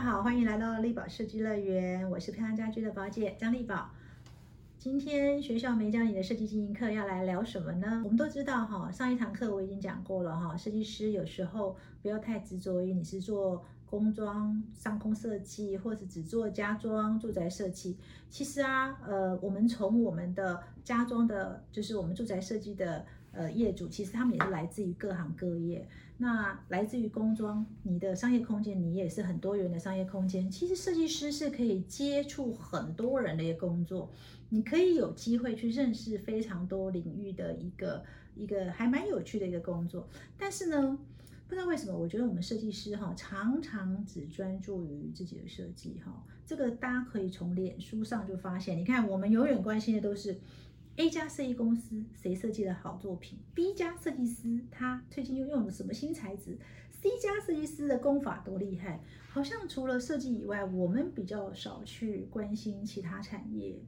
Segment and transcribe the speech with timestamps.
[0.00, 3.90] 家好，欢迎来到丽宝设计乐园，我是漂亮家居的宝姐张丽宝。
[4.78, 8.00] 今天学校没教你的设计经营课要来聊什么呢？
[8.02, 17.96] 我们都知道哈，上一堂课我已经讲过了哈，设计师有时候不要太执着于你是做工装、上空设计，或是只做家装、住宅设计。
[18.30, 23.04] 其实啊，呃，我们从我们的家装的，就是我们住宅设计的。
[23.32, 30.50] 呃，业主其实他们也是来自于各行各业，那来自于工装，你的商业空间你也是很多元的商业空间。
[30.50, 34.10] 其实设计师是可以接触很多人的一个工作，
[34.48, 38.02] 你可以有机会去认识非常多领域的一个
[38.34, 40.08] 一个还蛮有趣的一个工作。
[40.36, 40.98] 但是呢，
[41.50, 50.38] 不知道为什么，我觉得我们设计师哈常常只专注于自己的设计哈，这个大家可以从脸书上就发现，你看我们永远关心的都是。
[50.96, 56.58] A 家设计公司谁设计的好作品？B 家设计师他最近又用了什么新材质
[56.90, 59.00] ？C 家设计师的功法多厉害？
[59.30, 63.80] 好像除了设计以外，我们比较少去关心其他产业。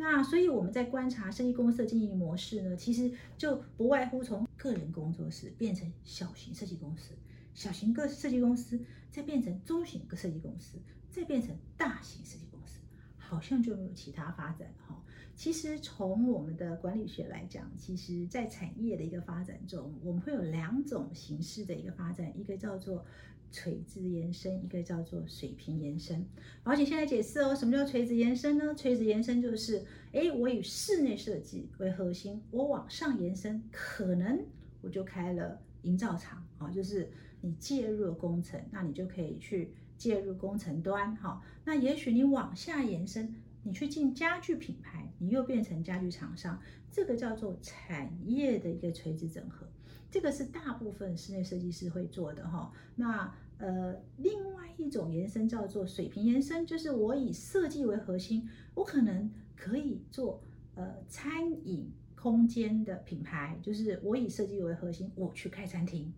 [0.00, 7.14] 那所以我们在观察设计公司的经营模式呢，其实就不外乎从个人工作室变成小型设计公司，
[7.52, 10.78] 小型个设计公司再变成中型个设计公司，
[11.10, 12.78] 再变成大型设计公司，
[13.16, 15.02] 好像就没有其他发展了哈。
[15.38, 23.06] 其实从我们的管理学来讲，其实在产业的一个发展中，我们会有两种形式的一个发展，一个叫做
[23.52, 26.26] 垂直延伸，一个叫做水平延伸。
[26.64, 28.74] 而且现在解释哦，什么叫垂直延伸呢？
[28.74, 34.44] 垂直延伸就是，哎，我以室内设计为核心，我往上延伸，可能
[34.80, 37.08] 我就开了营造厂啊，就是
[37.42, 41.40] 你介入了工程，那你就可以去介入工程端哈。
[41.64, 43.32] 那也许你往下延伸。
[43.64, 46.58] 你去进家具品牌，你又变成家具厂商，
[46.90, 49.66] 这个叫做产业的一个垂直整合，
[50.10, 52.72] 这个是大部分室内设计师会做的哈。
[52.96, 60.42] 那呃，另外一种延伸叫做水平延伸，就是我以设计为核心，我可能可以做
[60.74, 66.12] 呃餐饮空间的品牌，就是我以设计为核心，我去开餐厅，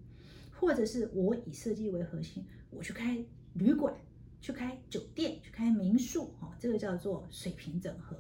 [0.53, 3.25] 或者是我以设计为核心，我去开
[3.55, 3.95] 旅馆。
[4.43, 8.17] 去开酒店，去开民宿，哈，这个叫做水平整合。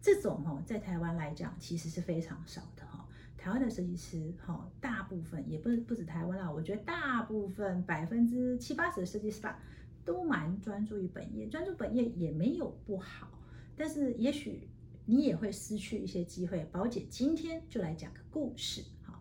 [0.00, 3.08] 这种哦，在台湾来讲，其实是非常少的哈。
[3.36, 9.58] 台湾的设计师，哈，大部分也不不止台湾啦，我觉得大部分百分之七八十的设计师吧，
[10.04, 13.28] 都蛮专注于本业，专注本业也没有不好，
[13.74, 14.68] 但是也许
[15.06, 16.64] 你也会失去一些机会。
[16.70, 19.20] 宝姐今天就来讲个故事，哈，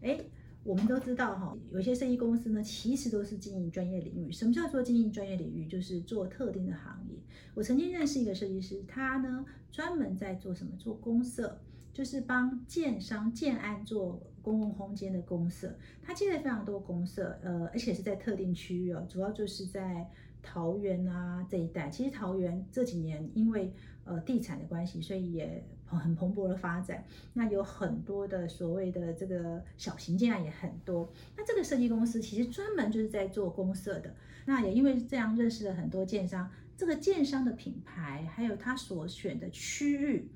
[0.00, 0.18] 哎。
[0.64, 4.30] 我们都知道哈，有些设计公司呢，其实都是经营专业领域。
[4.30, 5.66] 什么叫做经营专业领域？
[5.66, 7.07] 就是做特定的行业。
[7.54, 10.72] 我曾经认识一个设计师，他呢专门在做什么？
[10.78, 11.58] 做公社，
[11.92, 15.76] 就是帮建商建案做公共空间的公社。
[16.02, 20.08] 他接了非常多公社，呃，而且是在特定区域哦，主要就是在
[20.42, 21.90] 桃园啊这一带。
[21.90, 23.72] 其实桃园这几年因为
[24.04, 25.64] 呃地产的关系，所以也。
[25.90, 27.02] 很蓬勃的发展，
[27.32, 31.10] 那有很多的所谓的这个小型建案也很多。
[31.34, 34.14] 那这个设计公司其实专门就是在做公社的。
[34.44, 40.30] 那也因为这样认识了很多建商，这个建商的品牌还有他所选的区域。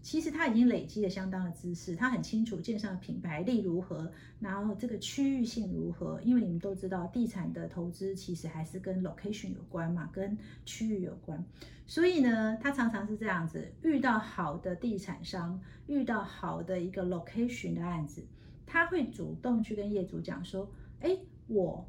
[0.00, 4.10] 其实他已经累积了相当的知识，他很清楚建商的品牌力如何，
[4.40, 6.20] 然后这个区域性如何。
[6.22, 11.44] 因为你们都知道，地产的投资其实还是跟 location 有关嘛，跟区域有关。
[11.86, 18.24] 所以呢，他常常是这样子，遇到好的地产商，遇到好的一个 location 的案子，
[18.66, 20.68] 他会主动去跟业主讲说
[21.00, 21.88] ：“哎，我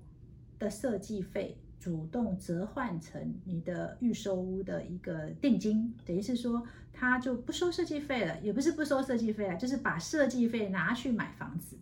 [0.58, 11.78] 的设计费。”主动折换成你的预收屋的一个定金，等于是说他就不收设计费了，也不是不收设计费啊，就是把设计费拿去买房子。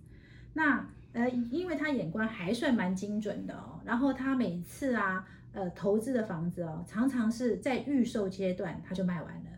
[0.54, 9.52] 那呃，因为他眼光还算蛮精准的哦，然后他每次啊，呃，投资的房子哦，常常是在预售阶段他就卖完了。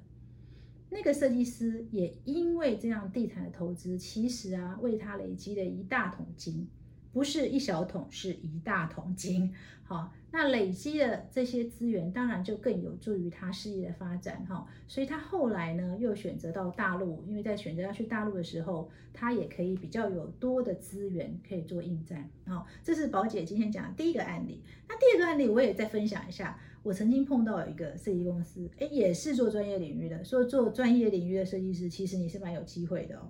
[0.90, 6.68] 那个设计师也因为这样地产的投资，其实啊，为他累积了一大桶金。
[7.14, 9.54] 不是一小桶，是一大桶金。
[9.86, 14.44] 好，那累积的这些资源，当然就更有助于他事业的发展。
[14.48, 22.28] 哈，所以他后来呢，又选择到大陆，因为在选择要去大陆的时候，他也可以比较有多的资源可以做应战。
[22.48, 24.64] 好，这是宝姐今天讲的第一个案例。
[24.88, 26.60] 那第二个案例，我也再分享一下。
[26.82, 33.30] 我曾经碰到有一个设计公司，哎，也是做专业领域的，说做专业领域的设计师，其实你是蛮有机会的哦。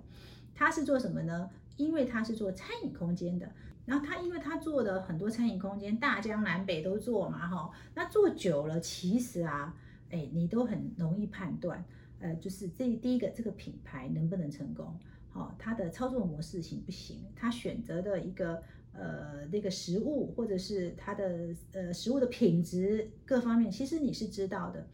[0.54, 1.50] 他是做什么呢？
[1.76, 3.48] 因为他是做餐饮空间的。
[3.86, 9.76] 然后他因为他做的很多餐饮空间，大江南北都做嘛，哈，那做久了，其实啊，
[10.10, 11.84] 哎，你都很容易判断，
[12.18, 14.98] 呃，就是这第一个这个品牌能不能成功，
[15.28, 18.62] 好，它的操作模式行不行，他选择的一个
[18.94, 24.86] 呃那个食物，或者是它的呃食物的品质各方面，其实你是知道的。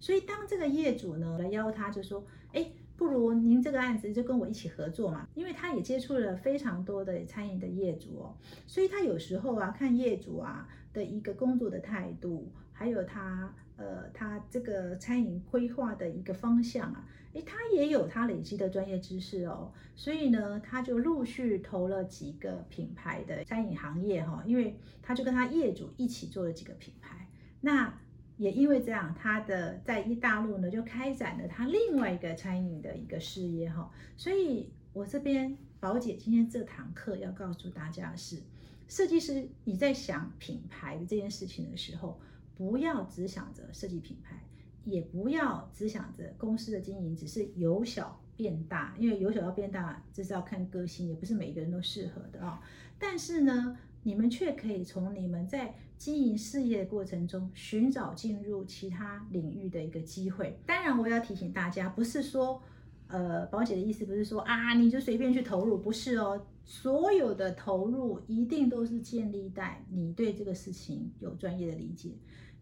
[0.00, 2.72] 所以当这个业主呢来邀他，就说，哎。
[2.98, 8.34] 不如您这个案子就跟我一起合作嘛，因为他也接触了非常多的餐饮的业主哦，
[8.66, 27.28] 所以他有时候啊看业主啊的一个工作的态度，还有他呃他这个餐饮规划的一个方向啊，诶，他也有他累积的专业知识哦，所以呢他就陆续投了几个品牌的餐饮行业哈，因为他就跟他业主一起做了几个品牌，
[27.60, 28.00] 那。
[28.38, 38.40] 也因为这样，他的在一大陆呢就开展了他另外一个餐饮的一个事业哈，所以我这边宝姐今天这堂课要告诉大家的是，
[38.88, 42.18] 设计师你在想品牌的这件事情的时候，
[42.56, 44.40] 不要只想着设计品牌，
[44.84, 52.60] 也不要只想着公司的经营只是由小变大，因为由小要变大这是要看个性，也不是每一个人都适合的啊。
[53.00, 60.56] 但是呢，你们却可以从你们在经营事业的过程中，寻找进入其他领域的一个机会。
[60.64, 62.62] 当然，我要提醒大家，不是说，
[63.08, 66.40] 呃，宝姐的意思不是说啊，你就随便去投入，不是哦。
[66.64, 72.10] 所有的投入一定都是建立在你对这个事情有专业的理解。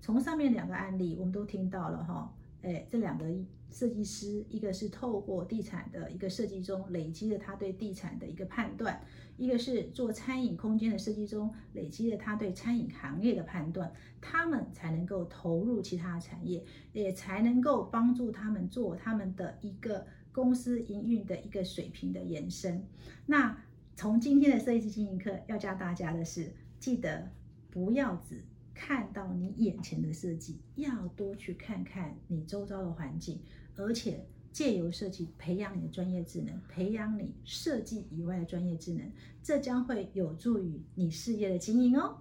[0.00, 2.32] 从上面两个案例，我们都听到了哈。
[2.62, 3.26] 哎，这两个
[3.70, 9.00] 设计师，一个是透过地产的一个设计中累积了他对地产的一个判断，
[9.36, 22.86] 一个是做餐饮空间的设计中累积了他对餐饮行业的判断，他们才能够投入其他产业，也才能够帮助他们做他们的一个公司营运的一个水平的延伸。
[23.26, 23.62] 那
[23.94, 27.30] 从今天的设计经营课要教大家的是，记得
[27.70, 28.42] 不要只。
[28.78, 33.42] 看到你眼前的设计，要多去看看你周遭的环境，
[33.74, 39.10] 而且借由设计培养你的专业智能，培养你设计以外的专业智能，
[39.42, 42.18] 这将会有助于你事业的经营哦。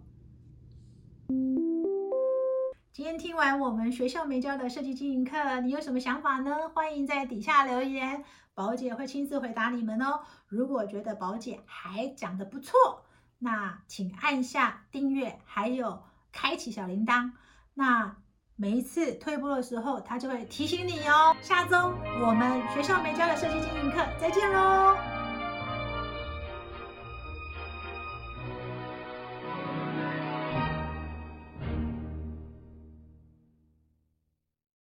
[2.93, 6.69] 今天听完我们学校没教的设计经营课，你有什么想法呢？
[6.69, 8.23] 欢迎在底下留言，
[8.53, 10.21] 宝姐会亲自回答你们哦。
[10.47, 13.03] 如果觉得宝姐还讲的不错，
[13.39, 16.01] 那请按下订阅，还有。
[16.35, 17.31] 开启小铃铛，
[17.73, 18.17] 那
[18.57, 21.33] 每一次退步的时候，它就会提醒你哦。
[21.41, 25.14] 下周我们学校没教的设计经营课，再见喽。